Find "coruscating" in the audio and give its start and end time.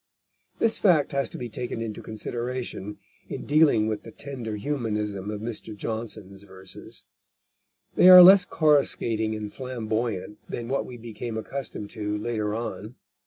8.43-9.35